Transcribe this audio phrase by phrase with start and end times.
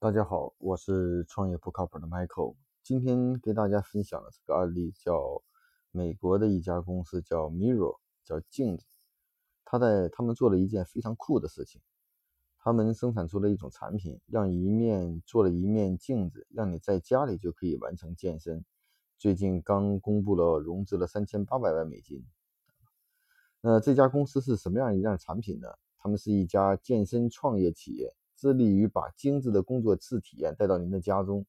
[0.00, 2.54] 大家好，我是创业不靠谱的 Michael。
[2.84, 5.42] 今天给大家分享的这个案例叫
[5.90, 8.86] 美国的一家公司叫 Mirror，叫镜子。
[9.64, 11.80] 他在他们做了一件非常酷的事情，
[12.60, 18.64] 他们生产出了一种产品，让一面做了一面镜子，让你在家里就可以完成健身。
[19.18, 22.24] 最近刚公布了融资了三千八百万美金。
[23.60, 25.66] 那这家公司是什么样一样产品呢？
[25.98, 28.14] 他们是一家健身创业企业。
[28.38, 31.44] 致力于把精致的工作室体验带到您的家中，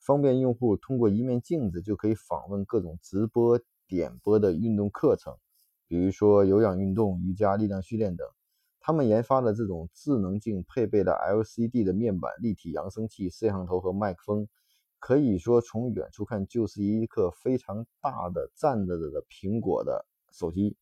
[0.00, 5.36] 方便用户通过一面镜子就可以访问各种直播点播的运动课程，
[5.86, 8.26] 比如说有氧运动、瑜伽、力量训练等。
[8.80, 14.48] 他们研发的这种智能镜配备了 LCD 的面板、立体扬声器、摄像头和麦克风，
[15.00, 20.76] 可以说从远处看就是一个非常大的站着的苹果的手机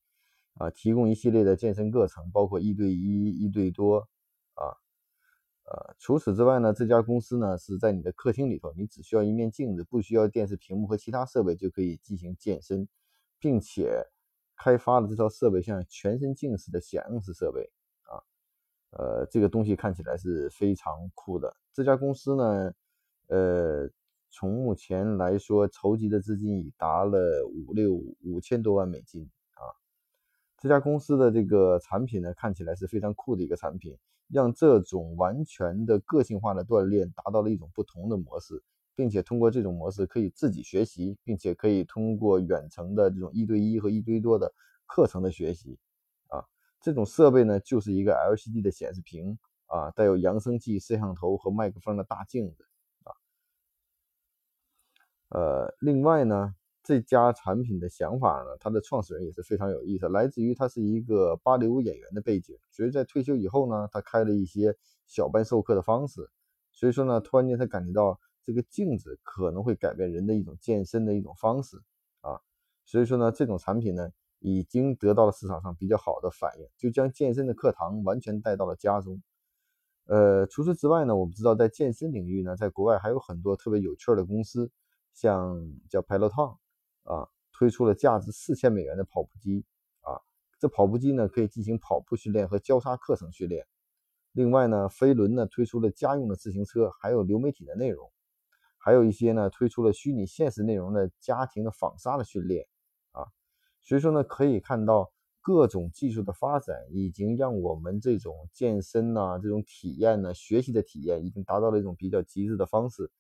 [0.55, 4.07] 啊，提供一系列的健身课程，包括一对一、一对多
[4.55, 4.84] 啊。
[5.75, 12.87] 呃，除此之外呢，这家公司呢是在你的客厅里头，你只需要一面镜子，不需要电视屏幕和其他设备就可以进行健身，
[13.41, 14.07] 并且
[14.57, 17.69] 开发了这套设备像全身镜似的显影式设备
[18.03, 18.23] 啊，
[18.91, 21.57] 呃，这个东西看起来是非常酷的。
[21.73, 22.73] 这家公司呢，
[23.27, 23.91] 呃，
[24.31, 29.29] 从目前来说筹集的资金已达了五六五千多万美金。
[30.65, 33.95] 这家公司的这个产品呢，看起来是非常酷的一个产品。
[34.29, 38.63] 让这种完全的个性化的锻炼达到了一种不同的模式，
[38.97, 44.51] 并且通过这种模式可以自己学习，并且可以通过远程的这种一对一和一对多的
[44.87, 45.79] 课程的学习。
[46.29, 46.43] 啊，
[46.81, 52.65] 这种设备呢就是一个 LCD 的显示屏啊，带有扬声器、摄像头和麦克风的大镜子
[53.05, 53.13] 啊。
[55.29, 56.55] 呃，另外呢。
[56.85, 66.29] 这家产品的想法呢，它的创始人也是非常有意思，来自于他是一个芭蕾舞演员的背景，所以在退休以后呢，他开了一些小班授课的方式，
[66.73, 71.79] 所以说呢，突然间他感觉到这个镜子可能会改变人的一种健身的一种方式
[72.21, 72.39] 啊，
[72.85, 79.23] 所以说呢，这种产品呢已经得到了市场上比较好的反应，就将健身的课堂完全带到了家中。
[80.05, 84.71] 呃，除此之外呢，我们知道在健身领域呢，在国外还有很多特别有趣的公司，
[85.15, 86.59] 像叫 Peloton。
[87.05, 89.65] 啊，推出了价值四千美元的跑步机
[90.01, 90.21] 啊，
[90.59, 93.67] 这跑步机呢可以进行跑步训练和交叉课程训练。
[94.33, 98.11] 另外呢，飞轮呢推出了家用的自行车，还有流媒体的内容，
[98.79, 102.67] 还有一些呢推出了虚拟现实内容的家庭的纺纱的训练
[103.13, 103.27] 啊。
[103.83, 113.11] 所以说呢，可以看到各种技术的发展已经让我们这种健身呐这种体验呢学习的体验已经达到了一种比较极致的方式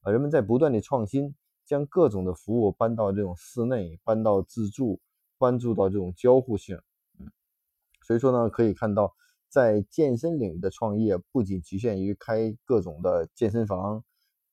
[0.00, 1.34] 啊，人们在不断的创新。
[1.64, 5.00] 将各种的服务搬到这种室内，搬到自助，
[5.38, 6.80] 关注到这种交互性，
[7.18, 7.30] 嗯，
[8.02, 9.14] 所以说呢，可以看到，
[9.48, 14.04] 在健身领域的创业不仅局限于开各种的健身房，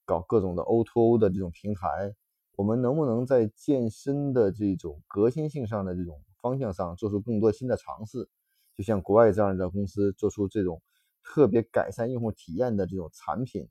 [0.04, 2.14] 搞各种的 O2O 的这种平台，
[2.56, 8.28] 我们能不能在健身的这种革新性上的这种方向上做出更多新的尝试？
[8.76, 10.80] 就像国外这样的公司做出这种
[11.22, 13.68] 特别改善用户体验的这种产品。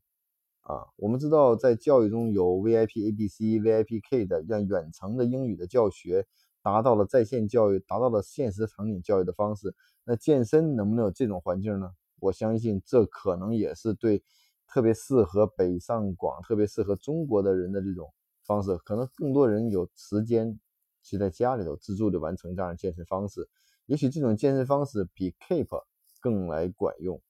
[0.70, 6.24] 啊，我们知道在教育中有 VIP A B C VIP K 的，让远程的英语的教学
[6.62, 9.74] 达到了在线教育，达到了现实场景教育的方式。
[10.04, 11.90] 那健身能不能有这种环境呢？
[12.20, 14.22] 我相信这可能也是对
[14.68, 18.08] 特别适合北上广、特别适合中国的人的这种
[18.44, 18.76] 方式。
[18.84, 20.56] 可能更多人有时间
[21.02, 23.48] 去在家里头自助的完成这样的健身方式，
[23.86, 25.82] 也许这种健身方式比 Keep
[26.20, 27.20] 更来管用。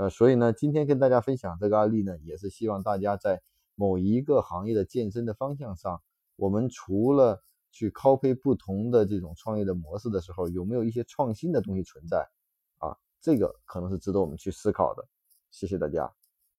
[0.00, 3.42] 呃，所以呢，今天跟大家分享这个案例呢，也是希望大家在
[3.74, 6.00] 某一个行业的健身的方向上，
[6.36, 12.26] 我们除了去 copy 不同的这种创业的模式的时候，有没有一些创新的东西存在？
[12.78, 15.06] 啊，这个可能是值得我们去思考的。
[15.50, 16.10] 谢谢大家。